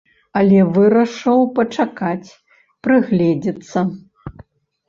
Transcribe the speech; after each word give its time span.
Але 0.39 0.61
вырашыў 0.77 1.43
пачакаць, 1.59 2.29
прыгледзецца. 2.89 3.85